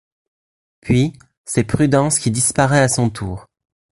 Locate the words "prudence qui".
1.63-2.31